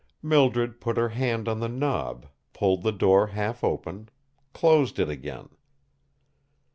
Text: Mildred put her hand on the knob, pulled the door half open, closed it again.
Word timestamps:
Mildred 0.23 0.81
put 0.81 0.97
her 0.97 1.09
hand 1.09 1.47
on 1.47 1.59
the 1.59 1.69
knob, 1.69 2.25
pulled 2.53 2.81
the 2.81 2.91
door 2.91 3.27
half 3.27 3.63
open, 3.63 4.09
closed 4.51 4.97
it 4.97 5.09
again. 5.09 5.49